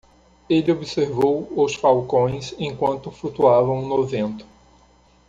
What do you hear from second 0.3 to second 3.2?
Ele observou os falcões enquanto